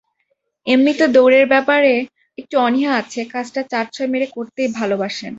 এমনিতে 0.67 1.05
দৌড়ের 1.07 1.45
ব্যাপারে 1.47 1.93
একটু 2.37 2.55
অনীহা 2.59 2.91
আছে, 3.01 3.21
কাজটা 3.33 3.61
চার-ছয় 3.71 4.09
মেরে 4.13 4.27
করতেই 4.35 4.69
ভালোবাসেন। 4.79 5.29